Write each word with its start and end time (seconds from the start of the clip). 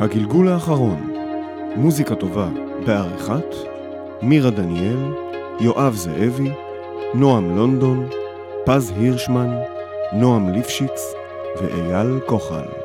הגלגול 0.00 0.48
האחרון, 0.48 1.12
מוזיקה 1.76 2.14
טובה 2.14 2.48
בעריכת 2.86 3.54
מירה 4.22 4.50
דניאל, 4.50 5.12
יואב 5.60 5.94
זאבי, 5.94 6.50
נועם 7.14 7.56
לונדון, 7.56 8.08
פז 8.64 8.92
הירשמן, 8.96 9.50
נועם 10.12 10.48
ליפשיץ 10.48 11.14
ואייל 11.60 12.20
כוחל. 12.26 12.77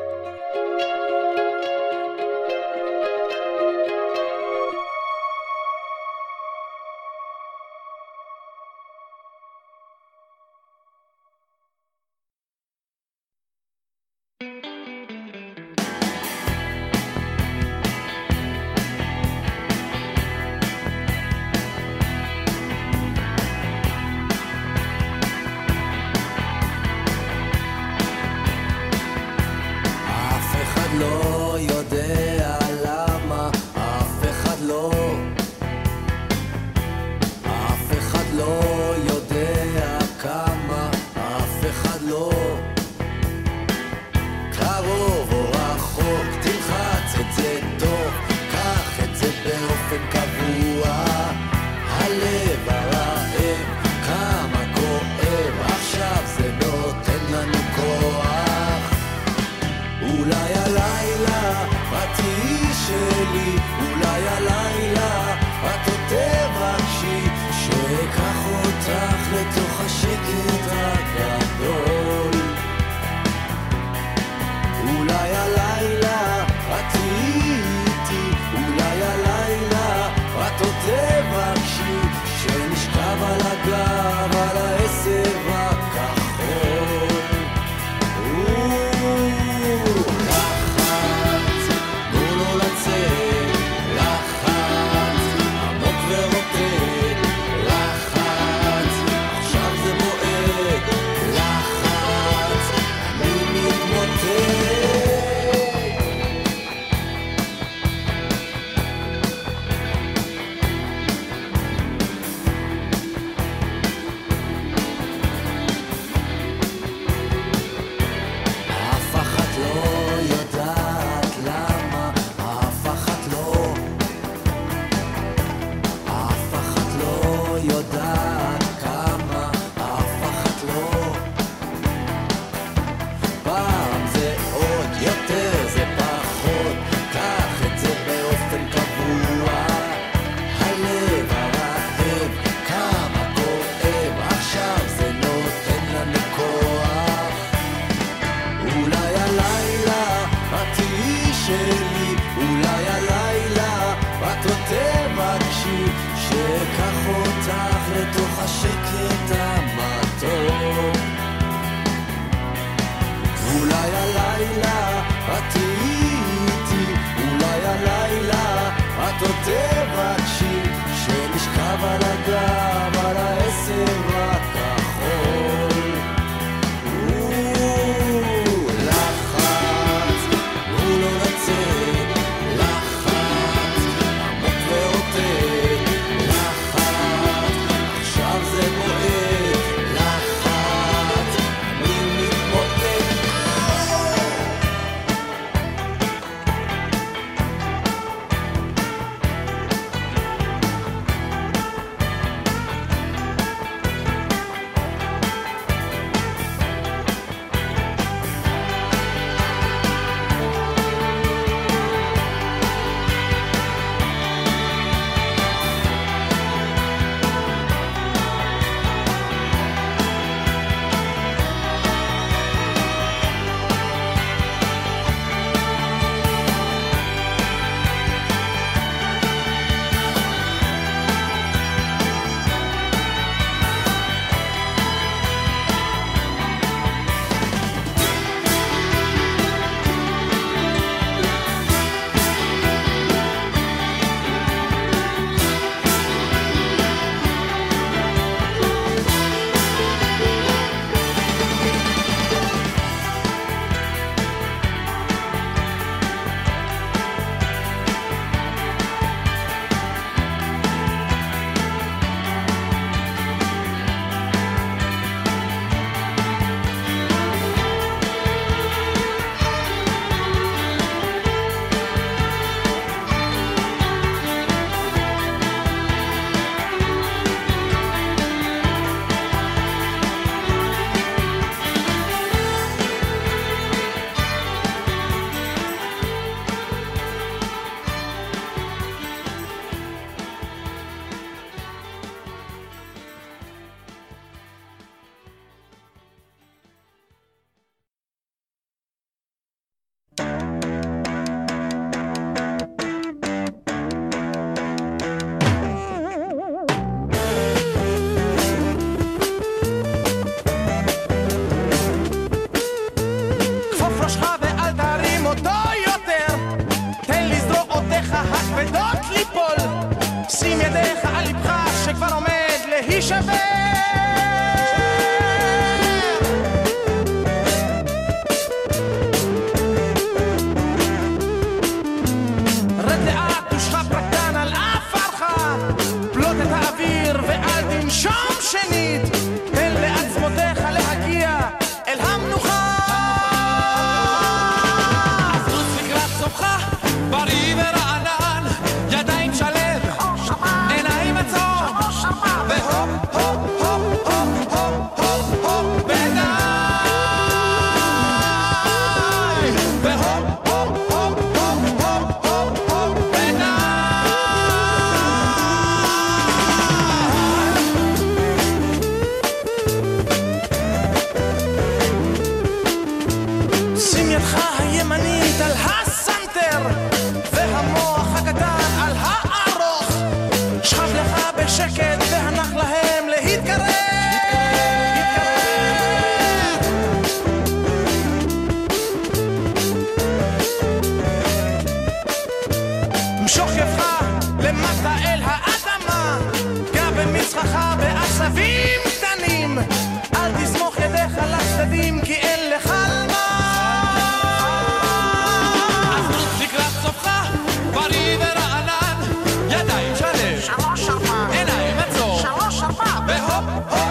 oh. 413.45 413.82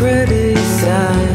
pretty 0.00 0.56
side 0.56 1.29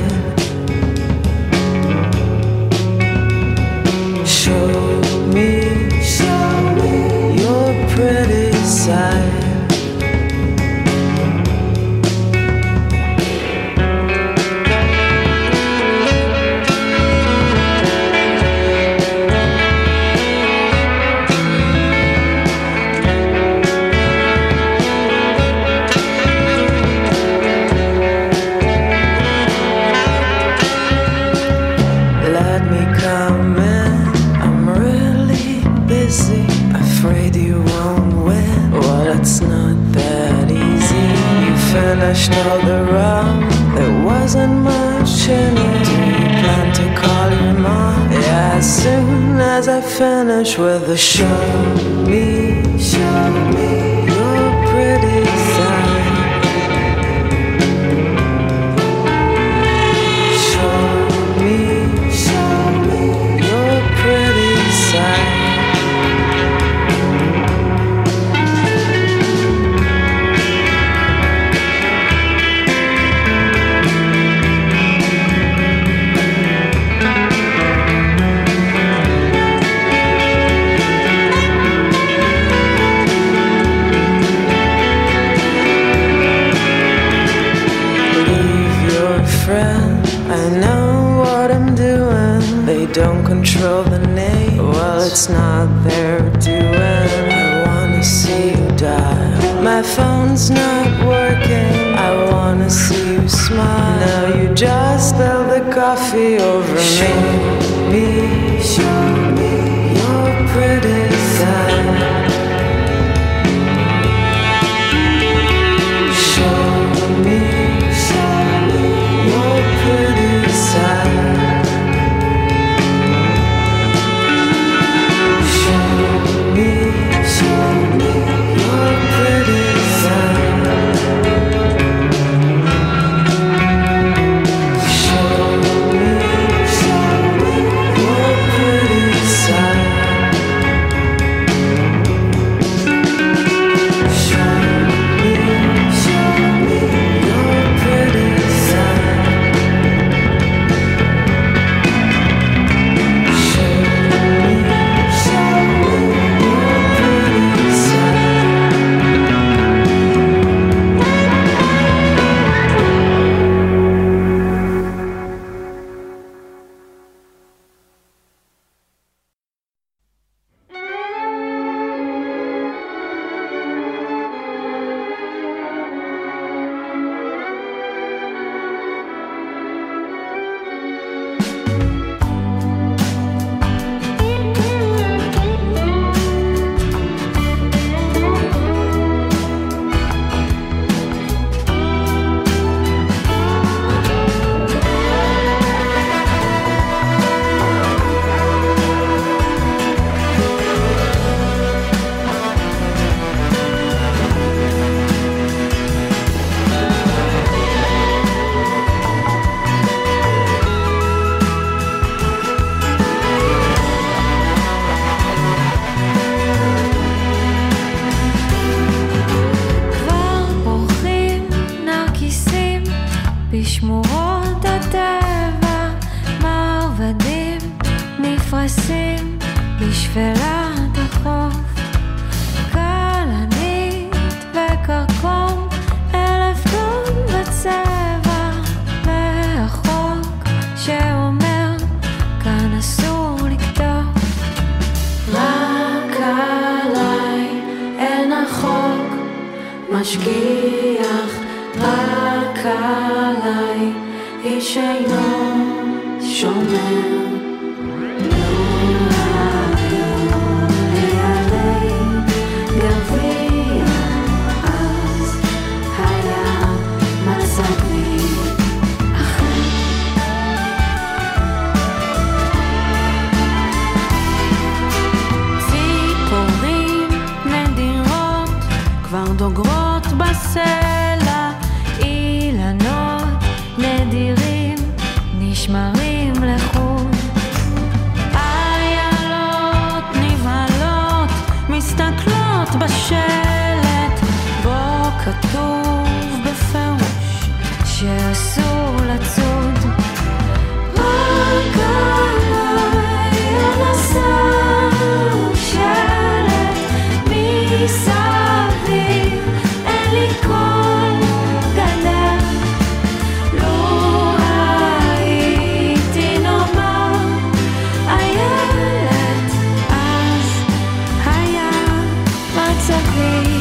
it's 322.87 322.91
okay. 322.91 323.54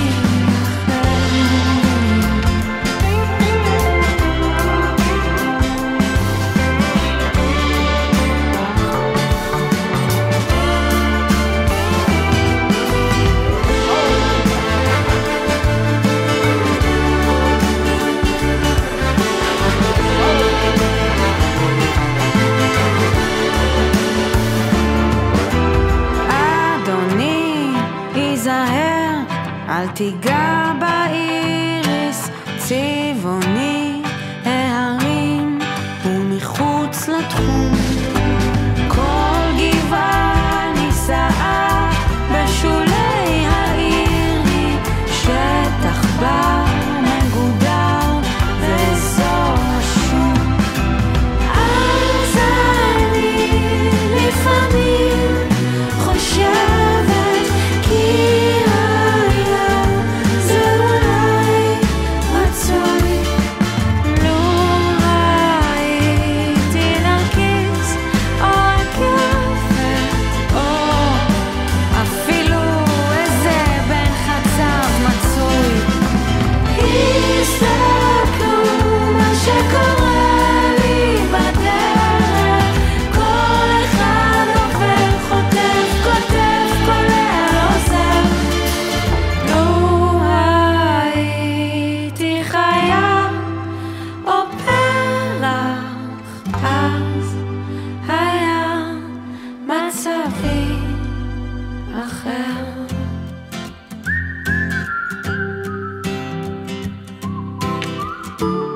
you 108.40 108.73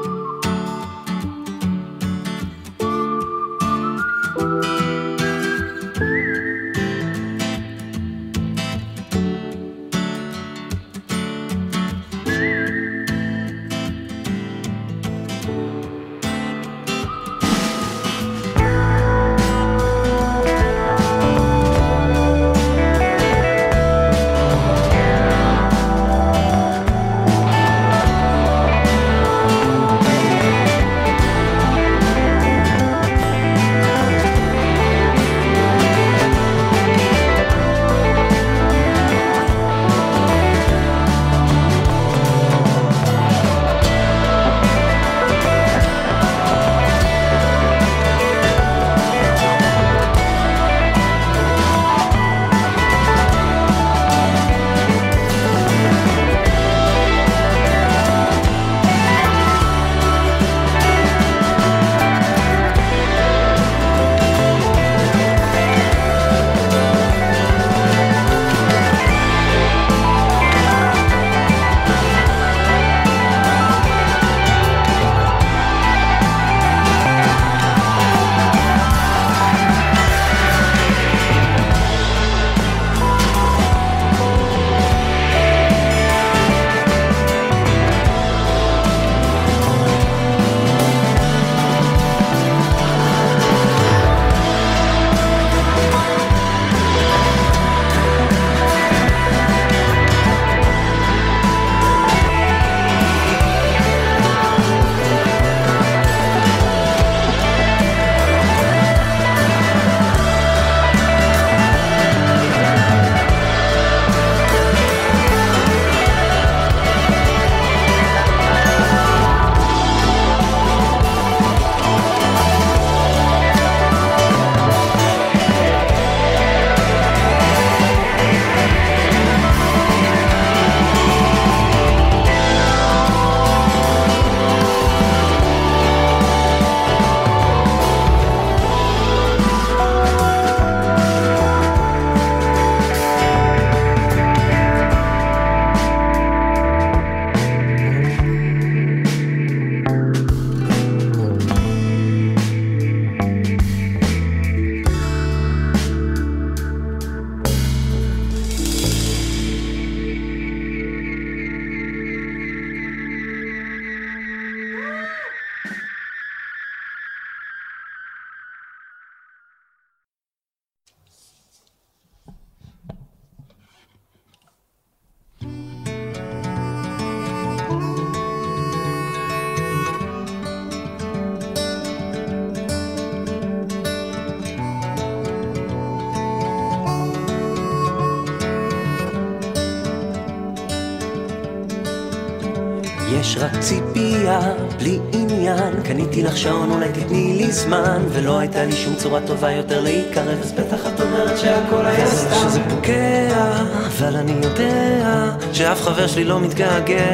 ולא 198.19 198.39
הייתה 198.39 198.65
לי 198.65 198.73
שום 198.73 198.95
צורה 198.95 199.21
טובה 199.27 199.53
יותר 199.53 199.81
להיקרב 199.81 200.39
אז 200.43 200.53
בטח 200.53 200.87
את 200.87 201.01
אומרת 201.01 201.39
שהכל 201.39 201.87
היה 201.87 202.07
סתם 202.07 202.35
שזה 202.35 202.61
פוגע, 202.71 203.53
אבל 203.87 204.17
אני 204.17 204.33
יודע 204.43 205.37
שאף 205.53 205.83
חבר 205.83 206.07
שלי 206.07 206.25
לא 206.25 206.41
מתגעגע 206.41 207.05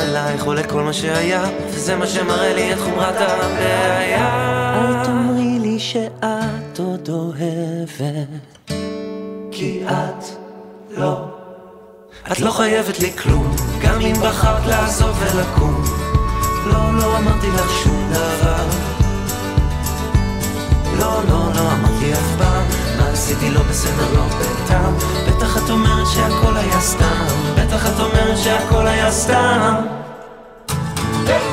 אלייך 0.00 0.44
עולה 0.44 0.62
כל 0.62 0.82
מה 0.82 0.92
שהיה 0.92 1.44
וזה 1.68 1.96
מה 1.96 2.06
שמראה 2.06 2.54
לי 2.54 2.72
את 2.72 2.78
חומרת 2.78 3.14
הבעיה 3.18 4.28
אל 4.74 5.04
תאמרי 5.04 5.58
לי 5.58 5.78
שאת 5.78 6.78
עוד 6.78 7.08
אוהבת 7.08 8.28
כי 9.50 9.82
את 9.86 10.24
לא 10.90 11.24
את 12.32 12.40
לא 12.40 12.50
חייבת 12.50 12.98
לי 12.98 13.12
כלום, 13.12 13.56
גם 13.82 14.00
אם 14.00 14.14
בחרת 14.22 14.66
לעזוב 14.66 15.16
ולקום. 15.20 15.84
לא, 16.66 16.98
לא 16.98 17.18
אמרתי 17.18 17.46
לך 17.46 17.70
שום 17.84 18.10
דבר. 18.10 18.91
לא, 21.02 21.22
לא, 21.28 21.38
לא 21.54 21.72
אמרתי 21.72 22.12
אף 22.12 22.36
פעם, 22.38 22.64
מה 22.98 23.08
עשיתי 23.12 23.50
לא 23.50 23.60
בסדר, 23.70 24.14
לא 24.14 24.24
בטעם. 24.24 24.94
בטח 25.28 25.56
את 25.56 25.70
אומרת 25.70 26.06
שהכל 26.06 26.56
היה 26.56 26.80
סתם, 26.80 27.24
בטח 27.54 27.86
את 27.86 28.00
אומרת 28.00 28.38
שהכל 28.38 28.86
היה 28.86 29.10
סתם. 29.12 29.74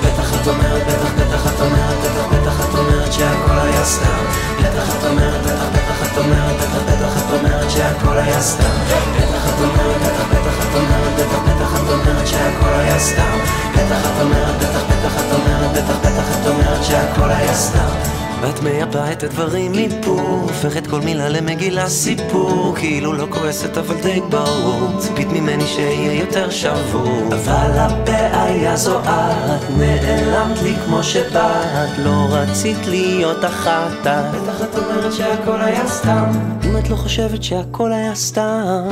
בטח 0.04 0.42
את 0.42 0.48
אומרת, 0.48 0.84
בטח, 0.88 1.12
בטח 1.20 1.48
את 1.48 1.62
אומרת, 1.62 1.98
בטח, 2.04 2.26
בטח 2.34 2.60
את 2.66 2.76
אומרת 2.76 3.14
שהכל 3.14 3.60
היה 3.60 3.84
סתם. 3.86 4.24
בטח 4.60 4.90
את 5.00 5.04
אומרת, 5.06 5.42
בטח, 5.42 5.66
בטח 5.74 6.14
את 6.14 6.18
אומרת, 6.18 6.56
בטח, 6.56 6.82
בטח 6.88 7.18
את 7.18 7.34
אומרת 7.34 7.70
שהכל 7.72 8.18
היה 8.18 8.42
סתם. 8.42 8.76
בטח 9.18 9.44
את 9.50 9.62
אומרת, 9.62 10.02
בטח, 10.02 10.26
בטח 10.32 10.56
את 10.64 10.76
אומרת, 10.76 11.14
בטח, 11.20 11.40
בטח 11.48 11.72
את 11.82 11.90
אומרת 11.92 12.28
שהכל 12.28 12.74
היה 12.80 13.00
סתם. 13.00 13.38
בטח 13.74 14.02
את 14.06 14.22
אומרת, 14.22 14.56
בטח, 14.58 14.84
בטח 14.90 15.14
את 15.22 15.34
אומרת, 15.34 15.72
בטח, 15.72 15.98
בטח 16.02 16.28
את 16.42 16.48
אומרת 16.48 16.84
שהכל 16.84 17.32
היה 17.32 17.54
סתם. 17.54 18.29
ואת 18.42 18.64
מייפה 18.64 19.12
את 19.12 19.24
הדברים 19.24 19.72
מפה, 19.72 20.22
הופכת 20.42 20.88
כל 20.88 21.02
מילה 21.02 21.30
למגילה 21.30 21.90
סיפור, 21.90 22.76
כאילו 22.76 23.14
לא 23.14 23.28
כועסת 23.30 23.78
אבל 23.78 24.02
די 24.02 24.22
ברור, 24.30 25.00
ציפית 25.00 25.28
ממני 25.28 25.68
שיהיה 25.68 26.14
יותר 26.20 26.50
שבור. 26.50 27.28
אבל 27.28 27.72
הבעיה 27.78 28.76
זו 28.76 29.00
את, 29.00 29.70
נעלמת 29.78 30.62
לי 30.62 30.76
כמו 30.86 31.04
שבאת, 31.04 31.90
לא 32.04 32.26
רצית 32.30 32.88
להיות 32.88 33.46
אחת. 33.46 33.92
בטח 34.04 34.62
את 34.64 34.76
אומרת 34.78 35.14
שהכל 35.14 35.62
היה 35.62 35.88
סתם. 35.88 36.26
אם 36.64 36.78
את 36.78 36.90
לא 36.90 36.96
חושבת 36.96 37.44
שהכל 37.44 37.92
היה 37.92 38.16
סתם, 38.16 38.88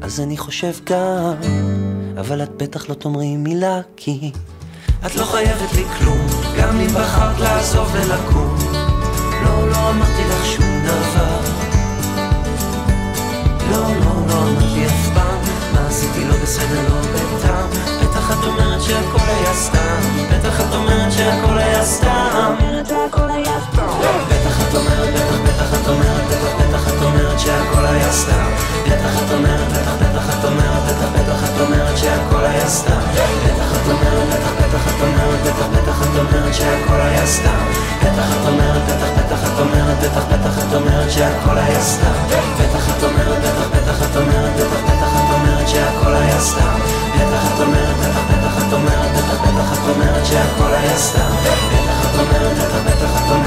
אז 0.00 0.20
אני 0.20 0.36
חושב 0.36 0.72
גם, 0.84 1.34
אבל 2.20 2.42
את 2.42 2.50
בטח 2.56 2.88
לא 2.88 2.94
תאמרי 2.94 3.36
מילה 3.36 3.80
כי... 3.96 4.30
את 5.06 5.14
לא 5.14 5.24
חייבת 5.24 5.72
לי 5.72 5.84
כלום, 5.98 6.26
גם 6.60 6.80
אם 6.80 6.88
בחרת 6.88 7.40
לעזוב 7.40 7.90
ולקום. 7.92 8.56
לא, 9.44 9.68
לא 9.70 9.90
אמרתי 9.90 10.22
לך 10.28 10.46
שום 10.46 10.82
דבר. 10.84 11.40
לא, 13.70 13.76
לא, 13.76 14.26
לא 14.28 14.34
אמרתי 14.34 14.86
אף 14.86 15.08
פעם, 15.14 15.40
מה 15.72 15.86
עשיתי 15.88 16.24
לא 16.24 16.34
בסדר, 16.42 16.88
לא 16.88 17.00
בטעם. 17.00 17.70
בטח 18.02 18.30
את 18.30 18.44
אומרת 18.44 18.82
שהכל 18.82 19.26
היה 19.26 19.54
סתם, 19.54 20.00
בטח 20.32 20.60
את 20.60 20.74
אומרת 20.74 21.12
שהכל 21.12 21.58
היה 21.58 21.84
סתם. 21.84 22.54
אומרת 27.06 27.40
שהכל 27.40 27.86
היה 27.86 28.12
סתם. 28.12 28.48
בטח 28.86 29.14
את 29.22 29.30
אומרת, 29.32 29.68
בטח, 29.72 29.94
בטח 30.02 30.26
את 30.38 30.44
אומרת, 30.44 30.82
בטח, 30.88 31.08
בטח 31.16 31.40
את 31.44 31.60
אומרת 31.60 31.98
שהכל 31.98 32.44
היה 32.44 32.68
סתם. 32.68 33.00
בטח 33.44 33.70
את 33.76 33.86
אומרת, 33.90 34.28
בטח, 34.28 34.52
בטח 34.60 34.84
את 34.90 35.00
אומרת, 35.00 35.40
בטח, 35.46 35.66
בטח 35.74 36.02
את 36.02 36.16
אומרת 36.18 36.54
שהכל 36.54 37.00
היה 37.00 37.26
סתם. 37.26 37.62
בטח 38.02 38.28
את 38.36 38.46
אומרת, 38.48 38.82
בטח, 38.88 39.10
בטח 39.18 39.40
את 39.48 39.58
אומרת, 39.60 39.98
בטח, 40.04 40.24
בטח 40.32 40.58
את 40.58 40.74
אומרת 40.74 41.10
שהכל 41.10 41.58
היה 41.58 41.80
סתם. 41.80 42.16
בטח 42.58 42.84
את 42.90 43.02
אומרת, 43.04 43.38
בטח, 43.44 43.66
בטח 43.74 43.98
את 44.10 44.16
אומרת, 44.16 44.52
בטח, 44.56 44.80
בטח 44.88 45.12
את 45.20 45.30
אומרת 45.34 45.68
שהכל 45.68 46.14
היה 46.14 46.40
סתם. 46.40 46.76
בטח 47.16 47.42
את 47.54 47.60
אומרת, 47.60 47.96
בטח, 48.02 48.22
בטח 48.30 48.54
את 48.68 48.72
אומרת, 48.72 49.10
בטח, 49.16 49.38
בטח 49.46 49.68
את 49.72 49.88
אומרת 49.88 50.26
שהכל 50.26 50.72
היה 50.74 50.96
סתם. 50.98 51.32
בטח 51.72 51.98
את 52.06 52.18
אומרת, 52.20 52.52
בטח, 52.58 52.80
בטח 52.86 53.12
את 53.16 53.30
אומרת, 53.30 53.45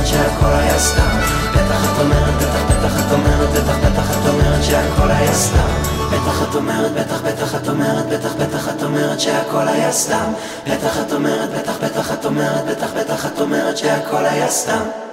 אומרת 0.00 0.12
שהכל 0.12 0.52
היה 0.52 0.78
סתם. 0.78 1.18
בטח 1.52 1.84
את 1.84 2.00
אומרת, 2.00 2.34
בטח, 2.34 2.62
בטח 2.70 3.06
את 3.06 3.12
אומרת, 3.12 3.50
בטח, 3.50 3.76
בטח 3.76 4.10
את 4.10 4.26
אומרת 4.28 4.64
שהכל 4.64 5.10
היה 5.10 5.32
סתם. 5.32 5.68
בטח 6.12 6.42
את 6.42 6.54
אומרת, 6.54 6.92
בטח, 6.92 7.20
בטח 7.20 7.54
את 7.54 7.68
אומרת, 7.68 8.06
בטח, 8.06 8.34
בטח 8.34 8.68
את 8.68 8.82
אומרת 8.82 9.20
שהכל 9.20 9.68
היה 9.68 9.92
סתם. 9.92 10.32
בטח 10.66 11.00
את 11.00 11.12
אומרת, 11.12 11.50
בטח, 11.50 11.76
בטח 11.84 12.12
את 12.12 12.24
אומרת, 12.24 12.64
בטח, 12.64 12.90
בטח 12.96 13.26
את 13.26 13.40
אומרת 13.40 13.76
שהכל 13.76 14.26
היה 14.26 14.50
סתם. 14.50 15.09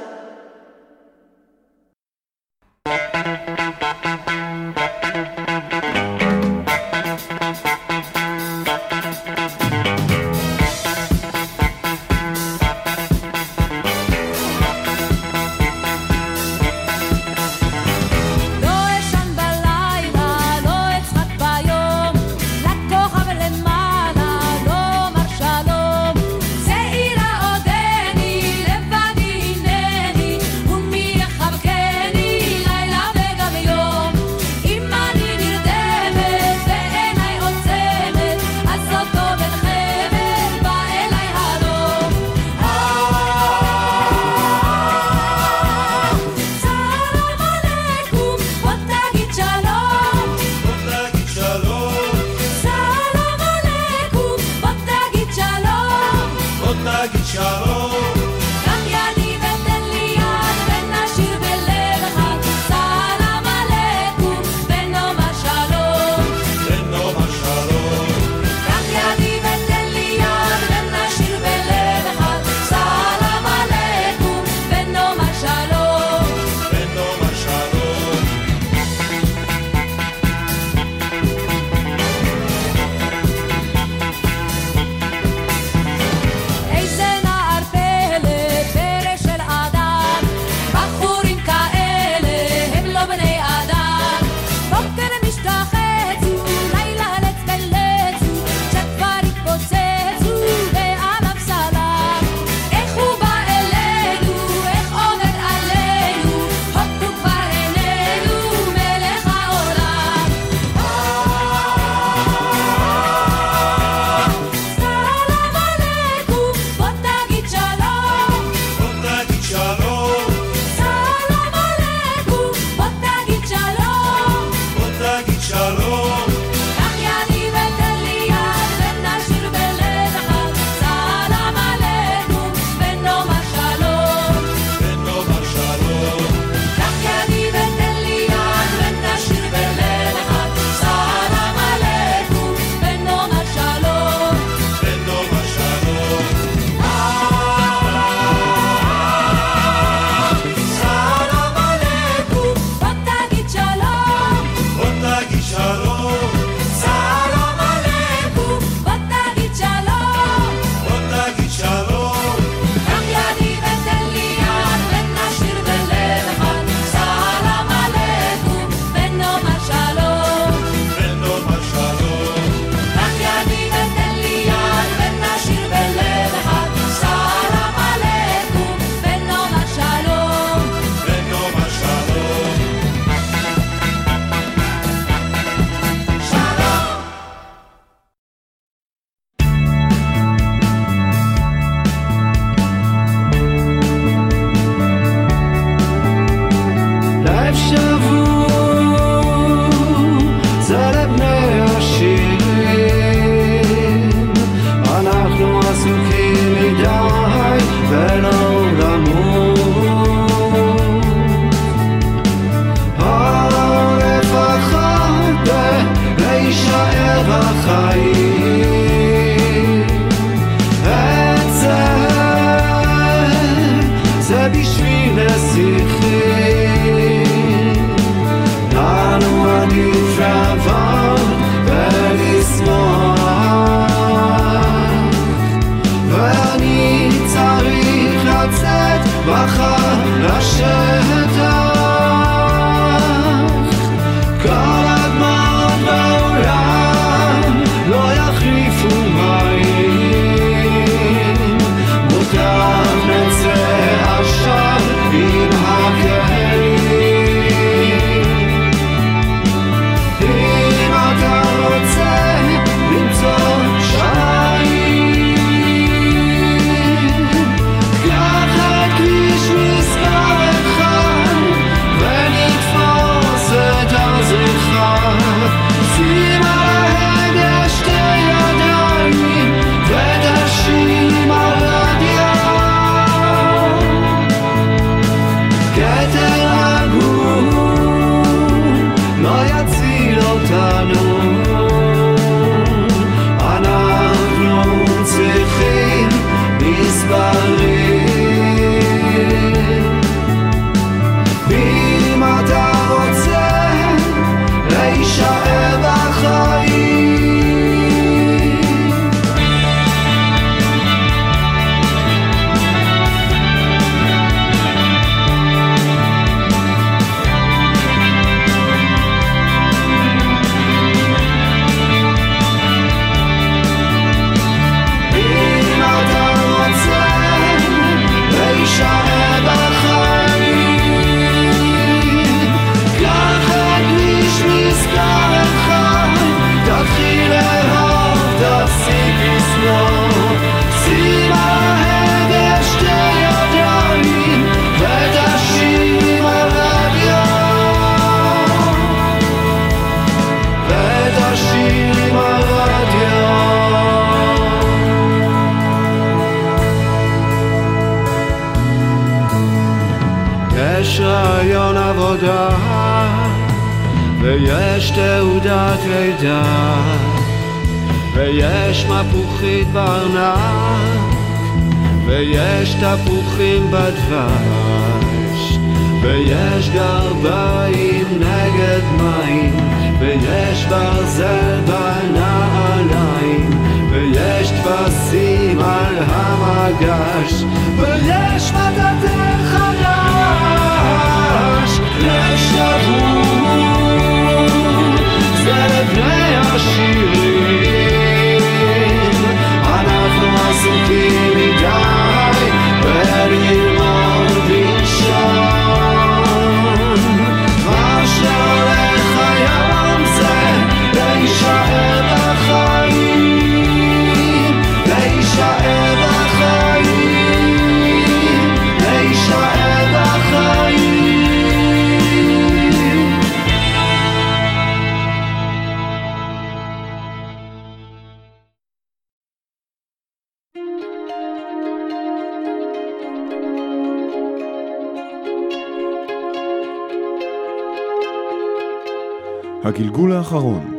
הגלגול 439.68 440.14
האחרון, 440.14 440.78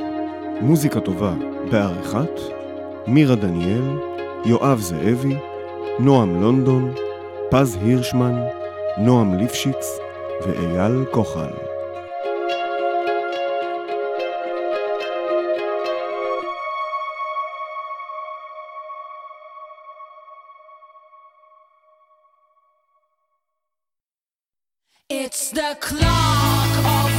מוזיקה 0.61 1.01
טובה 1.01 1.35
בעריכת 1.71 2.41
מירה 3.07 3.35
דניאל, 3.35 3.99
יואב 4.45 4.81
זאבי, 4.81 5.37
נועם 5.99 6.41
לונדון, 6.43 6.95
פז 7.51 7.79
הירשמן, 7.83 8.35
נועם 8.99 9.35
ליפשיץ 9.35 9.87
ואייל 10.47 11.05
כוחל. 11.11 11.53
It's 25.11 25.51
the 25.51 25.71
clock 25.81 26.73
of 26.97 27.18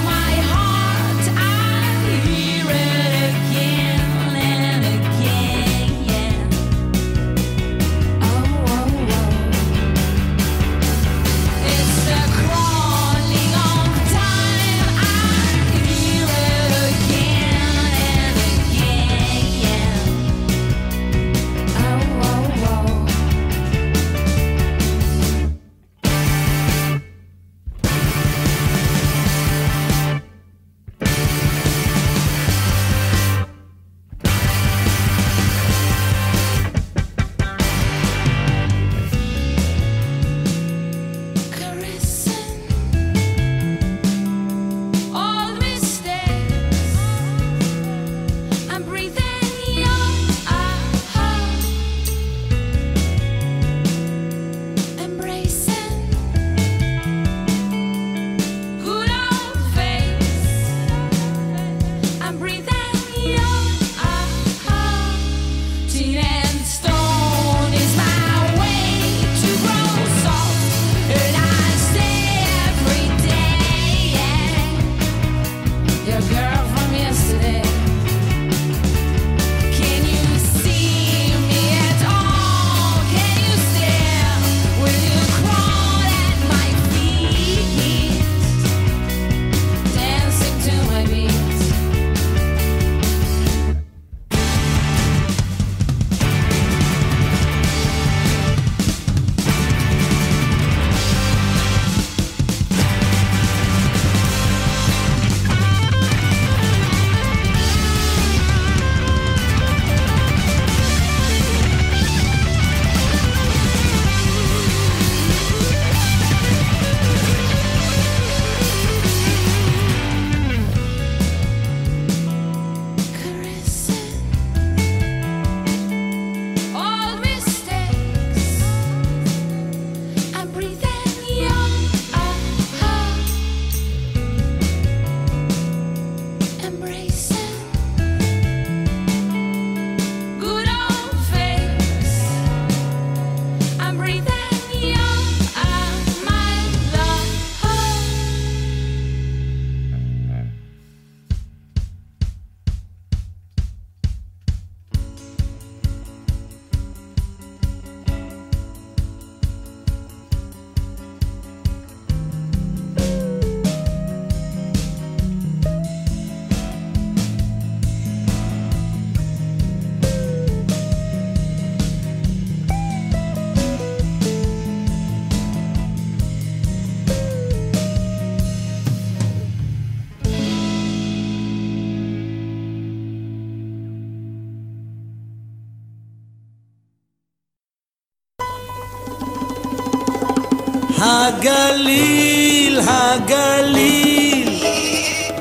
הגליל, 191.30 192.80
הגליל, 192.88 194.66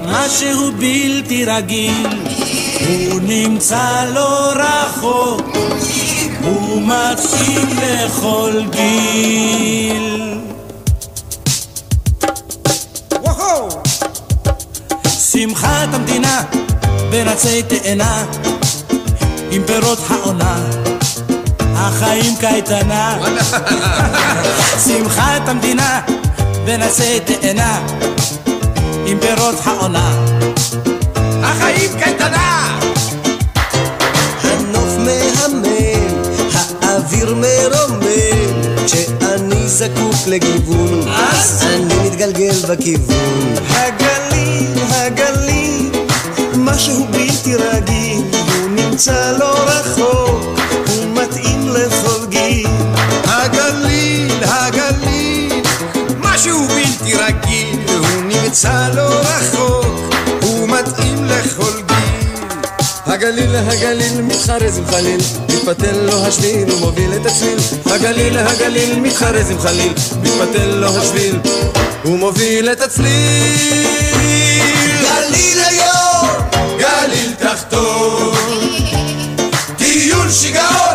משהו 0.04 0.72
בלתי 0.72 1.44
רגיל, 1.44 2.06
הוא 2.88 3.20
נמצא 3.22 4.04
לא 4.14 4.52
רחוק, 4.52 5.56
הוא 6.42 6.82
מתאים 6.82 7.68
לכל 7.82 8.62
גיל. 8.70 10.34
שמחת 15.32 15.88
המדינה 15.94 16.42
בין 17.10 17.28
עצי 17.28 17.62
תאנה 17.62 18.24
עם 19.50 19.62
פירות 19.66 19.98
העונה 20.08 20.56
החיים 21.88 22.36
קייטנה. 22.40 23.18
שמחת 24.84 25.48
המדינה 25.48 26.00
עצי 26.66 27.20
תאנה 27.20 27.86
עם 29.06 29.18
פירות 29.20 29.54
העונה. 29.64 30.24
החיים 31.42 31.90
קייטנה! 31.98 32.78
הנוף 34.42 34.96
מהמם, 34.98 35.62
האוויר 36.82 37.34
מרומם, 37.34 38.84
כשאני 38.86 39.68
זקוק 39.68 40.26
לגיוון, 40.26 41.08
אז? 41.08 41.62
אני 41.62 42.08
מתגלגל 42.08 42.54
בכיוון. 42.68 43.54
הגליל, 43.70 44.82
הגליל, 44.90 45.90
משהו 46.54 47.06
בלתי 47.10 47.54
רגיל, 47.54 48.22
הוא 48.32 48.70
נמצא 48.70 49.32
לא 49.38 49.54
רחוק, 49.66 50.27
הוא 58.48 58.52
נמצא 58.52 58.88
לא 58.94 59.20
רחוק, 59.20 59.86
הוא 60.42 60.68
מתאים 60.68 61.24
לכל 61.24 61.72
גיל. 61.86 62.46
הגליל, 63.06 63.56
הגליל, 63.56 64.20
מתחרז 64.22 64.78
עם 64.78 64.86
חליל, 64.86 65.20
מתפתל 65.48 65.96
לו 65.96 66.26
השביל 66.26 66.72
ומוביל 66.72 67.12
את 67.14 67.26
הצליל. 67.26 67.58
הגליל, 67.86 68.38
הגליל, 68.38 69.00
מתחרז 69.00 69.50
עם 69.50 69.58
חליל, 69.58 69.92
מתפתל 70.22 70.66
לו 70.66 70.98
השביל 70.98 71.40
ומוביל 72.04 72.72
את 72.72 72.80
הצליל. 72.80 73.86
גליל 75.02 75.58
עליון, 75.66 76.28
גליל 76.78 77.32
תחתון, 77.38 78.34
טיול 79.76 80.30
שיגעון, 80.30 80.87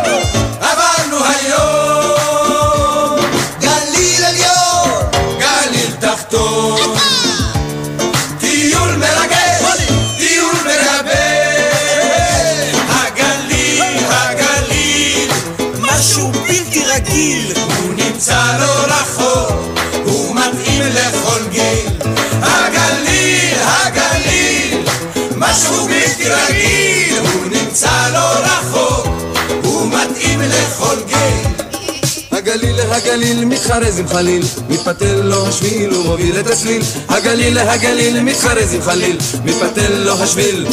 הגליל, 32.32 32.80
הגליל, 32.80 33.44
מתחרז 33.44 33.98
עם 33.98 34.08
חליל, 34.08 34.42
מתפתל 34.68 35.20
לו 35.24 35.48
השביל 35.48 35.94
ומוביל 35.94 36.40
את 36.40 36.46
הצליל. 36.46 36.82
הגליל, 37.08 37.58
הגליל, 37.58 38.22
מתחרז 38.22 38.74
עם 38.74 38.82
חליל, 38.82 39.18
מתפתל 39.44 39.92
לו 39.92 40.22
השביל 40.22 40.66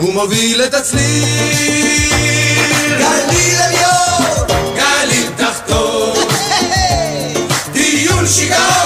ומוביל 0.00 0.62
את 0.64 0.74
הצליל. 0.74 1.24
גליל 2.98 3.58
עליון, 3.60 4.46
גליל 4.76 5.30
תחתון, 5.36 6.12
טיול 7.72 8.26
שיגעון, 8.26 8.77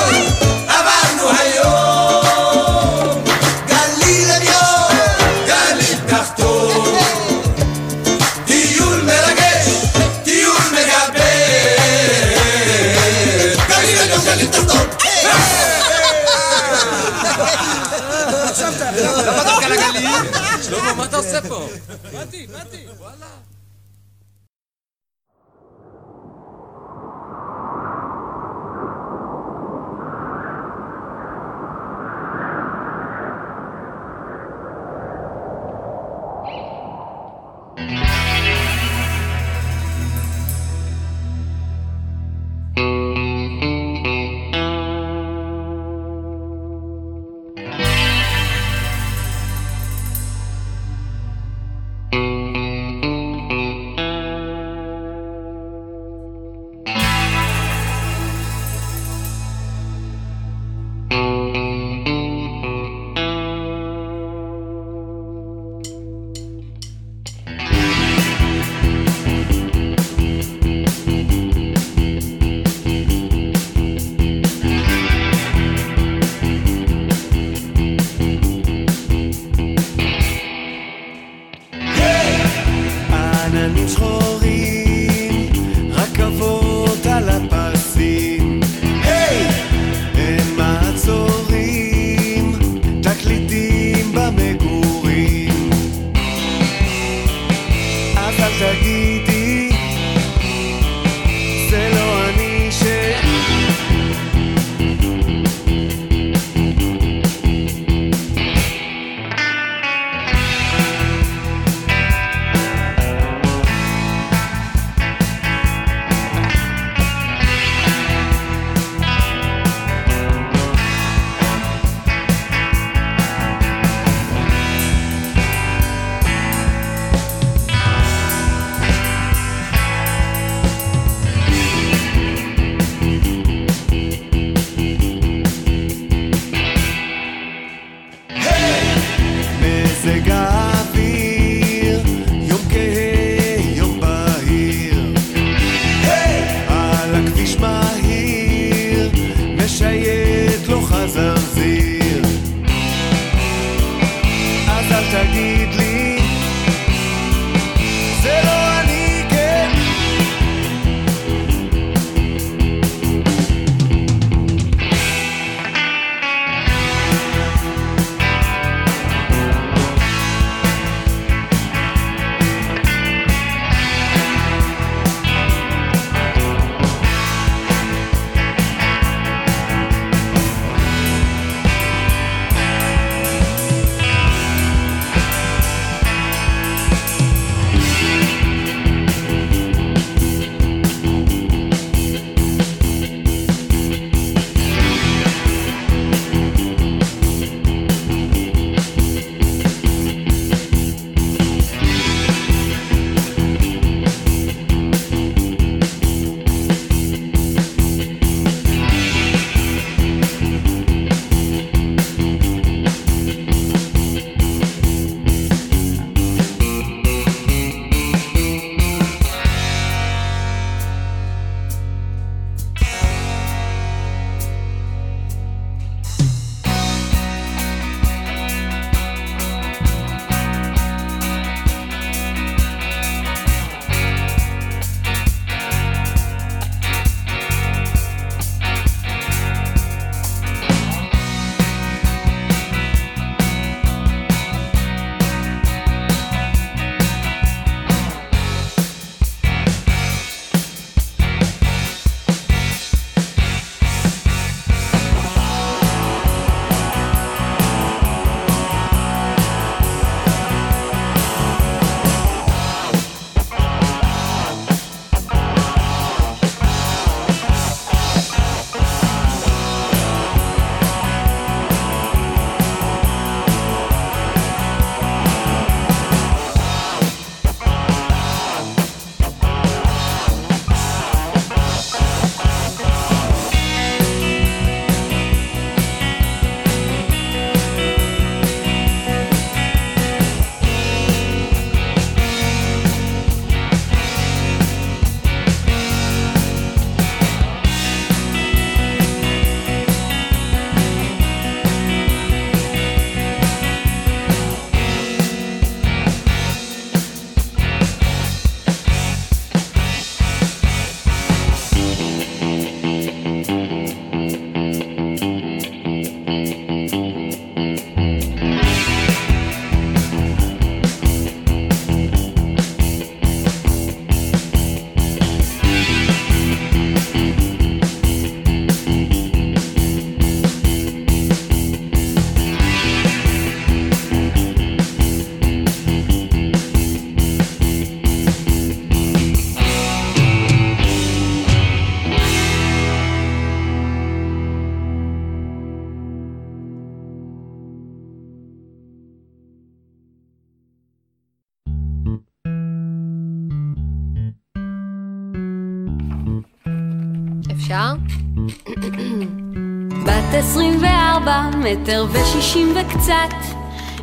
מטר 361.63 362.07
ושישים 362.13 362.75
וקצת 362.77 363.37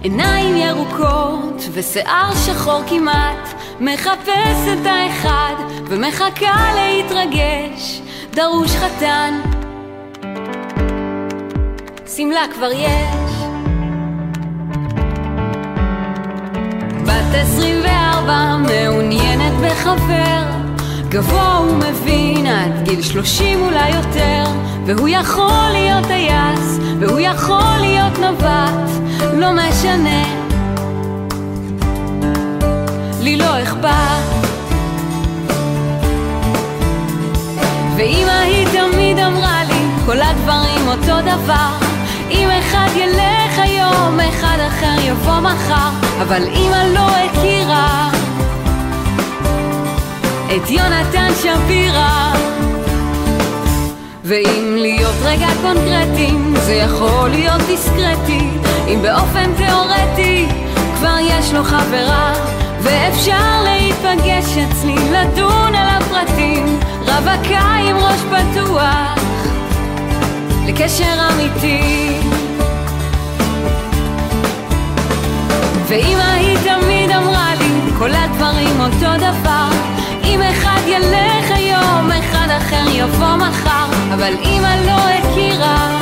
עיניים 0.02 0.58
ירוקות 0.58 1.70
ושיער 1.72 2.36
שחור 2.46 2.82
כמעט 2.88 3.54
מחפש 3.80 4.68
את 4.74 4.86
האחד 4.86 5.54
ומחכה 5.86 6.72
להתרגש 6.76 8.02
דרוש 8.32 8.72
חתן. 8.72 9.40
שמלה 12.16 12.46
כבר 12.54 12.72
יש. 12.72 13.32
בת 17.04 17.36
24 17.36 18.58
מעוניינת 18.58 19.54
בחבר 19.54 20.44
גבוה 21.10 21.62
ומבין 21.62 22.46
עד 22.46 22.90
גיל 22.90 23.02
30 23.02 23.62
אולי 23.62 23.90
יותר 23.90 24.69
והוא 24.90 25.08
יכול 25.08 25.70
להיות 25.72 26.06
טייס 26.06 26.80
והוא 27.00 27.20
יכול 27.20 27.78
להיות 27.80 28.20
נווט 28.20 28.90
לא 29.34 29.48
משנה. 29.52 30.24
לי 33.22 33.38
לא 33.38 33.64
אכפת. 33.64 34.50
ואמא 37.98 38.32
היא 38.32 38.68
תמיד 38.68 39.20
אמרה 39.20 39.64
לי 39.64 40.06
כל 40.06 40.22
הדברים 40.22 40.88
אותו 40.88 41.22
דבר. 41.22 41.70
אם 42.32 42.50
אחד 42.60 42.88
ילך 42.96 43.60
היום, 43.60 44.20
אחד 44.20 44.58
אחר 44.68 45.02
יבוא 45.02 45.40
מחר 45.40 45.90
אבל 46.22 46.48
אמא 46.54 46.84
לא 46.94 47.10
הכירה 47.16 48.10
את 50.56 50.70
יונתן 50.70 51.30
שפירא 51.42 52.34
ואם 54.30 54.76
להיות 54.78 55.16
רגע 55.24 55.48
קונקרטיים 55.62 56.54
זה 56.56 56.74
יכול 56.74 57.30
להיות 57.30 57.62
דיסקרטי. 57.68 58.50
אם 58.88 59.02
באופן 59.02 59.54
תיאורטי 59.58 60.46
כבר 60.96 61.16
יש 61.22 61.54
לו 61.54 61.64
חברה 61.64 62.34
ואפשר 62.82 63.64
להיפגש 63.64 64.58
אצלי 64.58 64.96
לדון 64.96 65.76
על 65.76 65.88
הפרטים. 65.88 66.80
רווקה 67.02 67.60
עם 67.60 67.98
ראש 67.98 68.20
פתוח 68.22 69.20
לקשר 70.68 71.30
אמיתי. 71.34 72.14
ואמא 75.88 76.34
היא 76.34 76.58
תמיד 76.58 77.12
אמרה 77.12 77.56
לי 77.56 77.92
כל 77.98 78.12
הדברים 78.14 78.80
אותו 78.80 79.18
דבר. 79.18 79.70
אם 80.24 80.42
אחד 80.42 80.82
ילך 80.88 81.52
היום, 81.52 82.12
אחד 82.12 82.48
אחר 82.58 82.86
יבוא 82.92 83.36
מחר 83.36 83.79
אבל 84.14 84.34
אמא 84.44 84.76
לא 84.86 85.02
הכירה. 85.10 86.00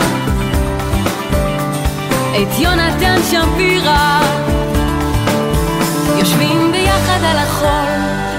את 2.31 2.59
יונתן 2.59 3.19
שפירא. 3.23 4.19
יושבים 6.19 6.71
ביחד 6.71 7.19
על 7.23 7.37
החול, 7.37 7.89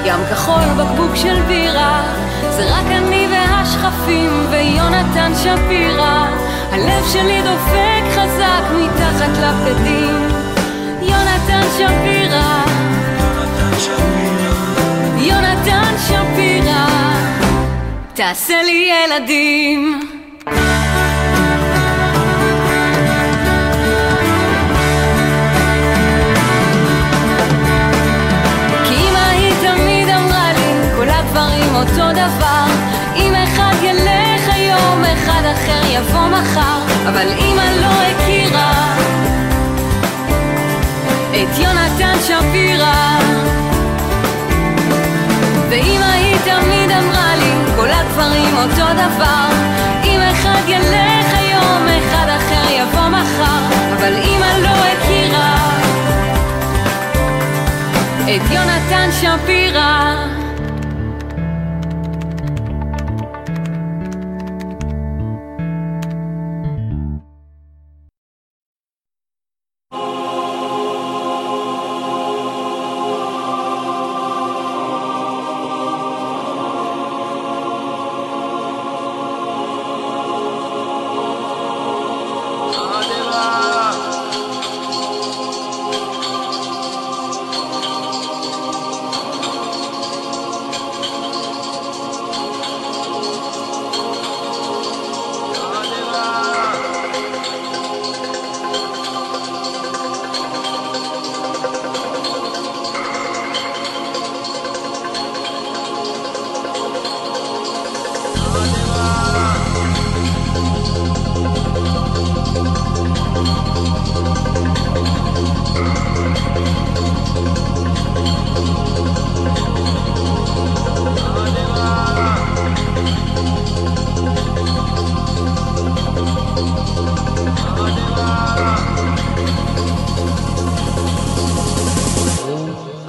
ים 0.05 0.21
כחול, 0.31 0.65
בקבוק 0.79 1.17
של 1.17 1.43
בירה. 1.49 2.03
זה 2.51 2.75
רק 2.75 2.87
אני 2.87 3.29
והשכפים 3.31 4.47
ויונתן 4.51 5.33
שפירא. 5.35 6.27
הלב 6.73 7.05
שלי 7.13 7.43
דופק 7.43 8.03
חזק 8.15 8.63
מתחת 8.77 9.39
לבגדים 9.43 10.29
יונתן 11.03 11.63
שפירא. 11.77 12.63
יונתן 15.17 15.95
שפירא 16.07 16.88
תעשה 18.19 18.63
לי 18.63 18.91
ילדים. 18.91 20.01
אותו 31.75 32.13
דבר. 32.13 32.65
אם 33.17 33.35
אחד 33.35 33.75
ילך 33.83 34.49
היום 34.49 35.05
אחד 35.05 35.43
אחר 35.53 35.81
יבוא 35.91 36.29
מחר. 36.29 36.79
אבל 37.09 37.29
אמא 37.39 37.63
לא 37.81 37.98
אותו 48.63 48.93
דבר. 48.93 49.49
אם 50.05 50.21
אחד 50.21 50.61
ילך 50.69 51.35
היום 51.35 51.87
אחד 51.89 52.27
אחר 52.29 52.71
יבוא 52.71 53.09
מחר. 53.09 53.79
אבל 53.97 54.13
אמא 54.15 54.59
לא 54.63 54.69
הכירה 54.69 55.57
את 58.25 58.51
יונתן 58.51 59.09
שפירא 59.13 60.15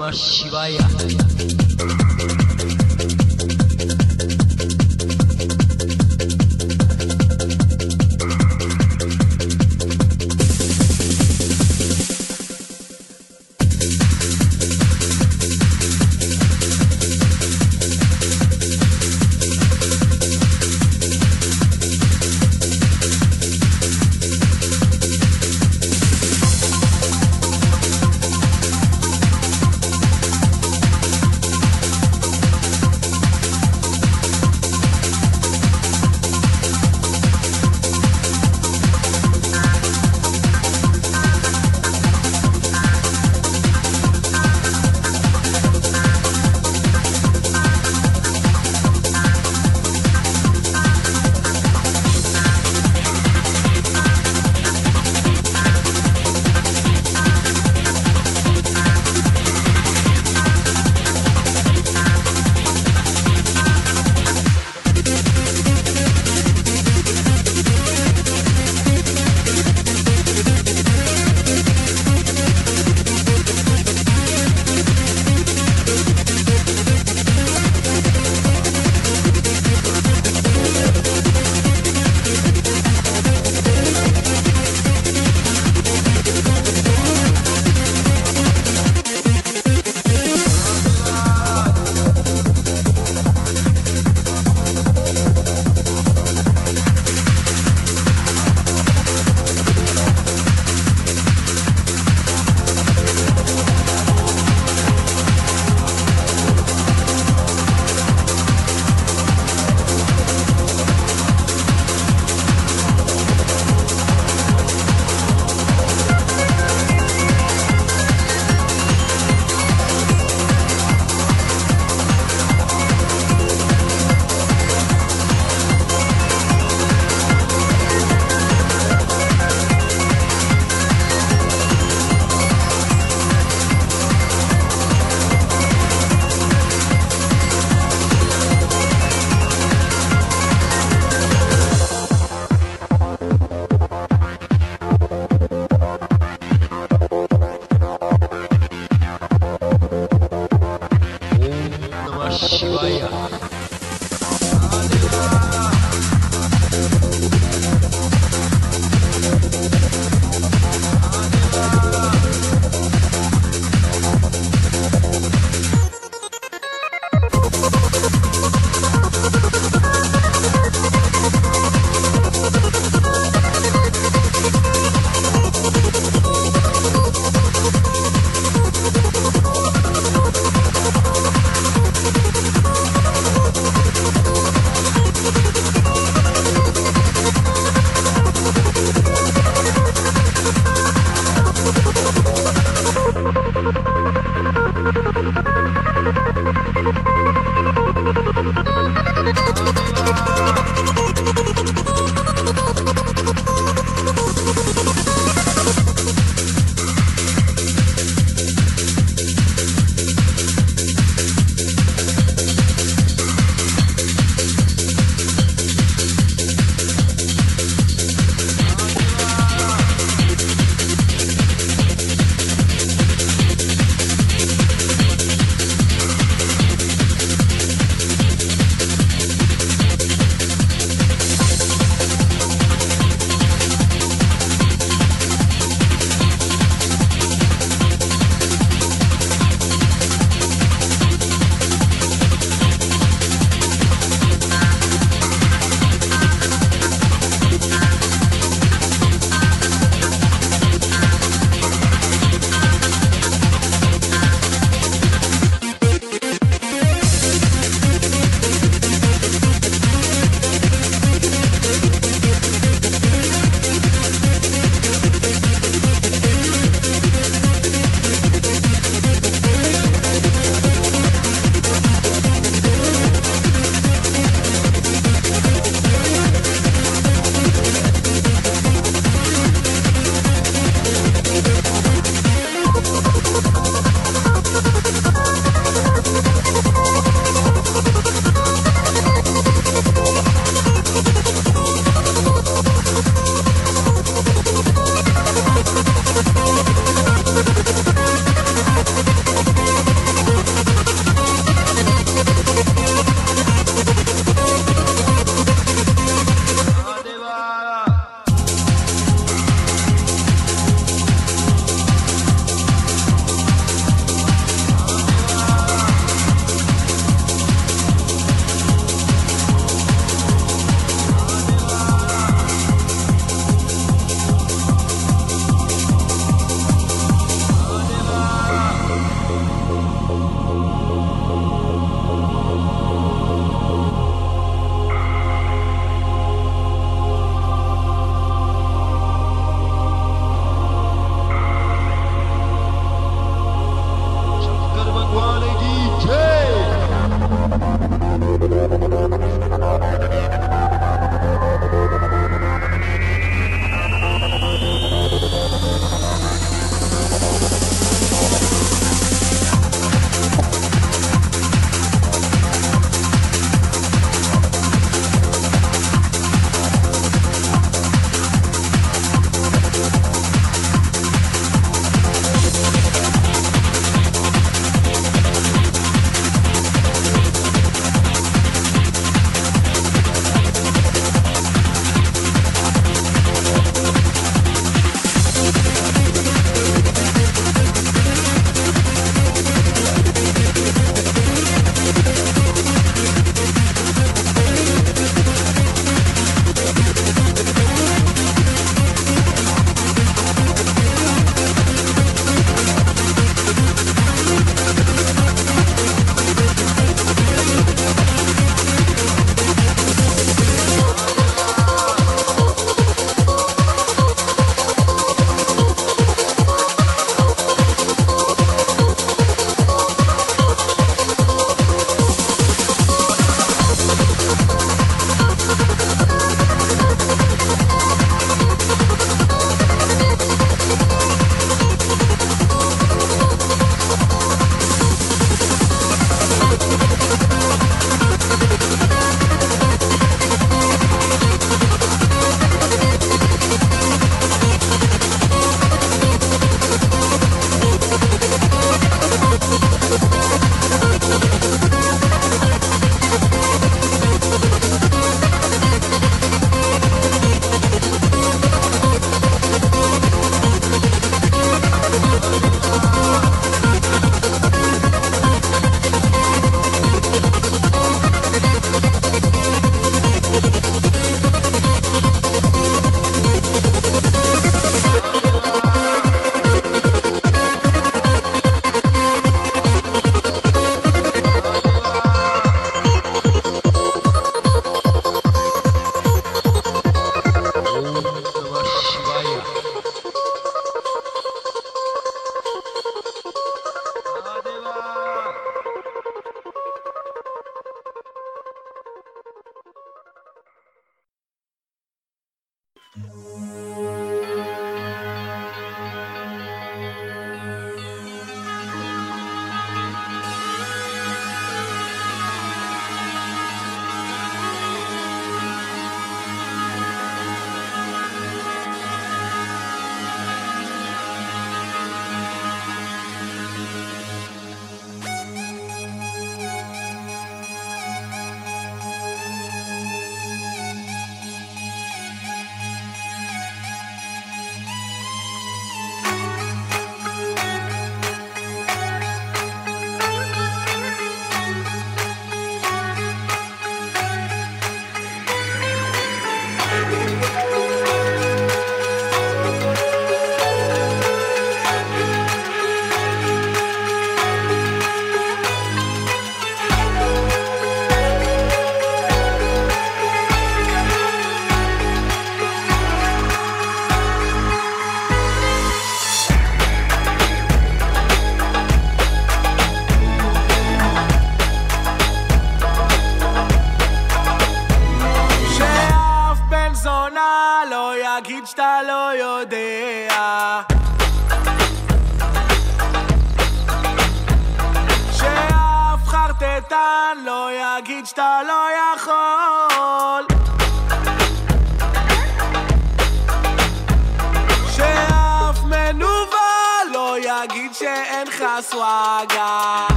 namah 0.00 0.16
shivaya 0.16 0.80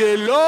שלא 0.00 0.39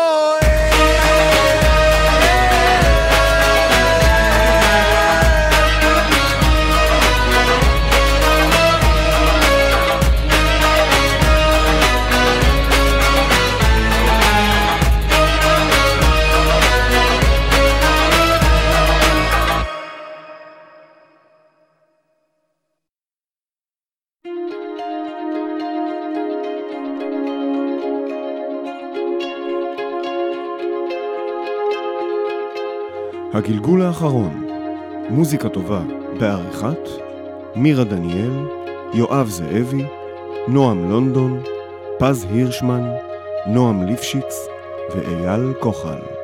הגלגול 33.52 33.82
האחרון, 33.82 34.46
מוזיקה 35.10 35.48
טובה 35.48 35.82
בעריכת 36.20 36.88
מירה 37.56 37.84
דניאל, 37.84 38.46
יואב 38.94 39.28
זאבי, 39.28 39.84
נועם 40.48 40.90
לונדון, 40.90 41.42
פז 41.98 42.26
הירשמן, 42.30 42.82
נועם 43.46 43.82
ליפשיץ 43.82 44.48
ואייל 44.94 45.52
כוחל. 45.60 46.21